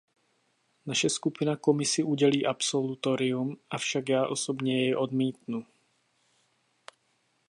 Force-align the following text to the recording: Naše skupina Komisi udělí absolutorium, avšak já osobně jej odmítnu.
Naše 0.85 1.09
skupina 1.09 1.55
Komisi 1.55 2.03
udělí 2.03 2.45
absolutorium, 2.45 3.57
avšak 3.69 4.09
já 4.09 4.27
osobně 4.27 4.83
jej 4.85 4.95
odmítnu. 4.95 5.65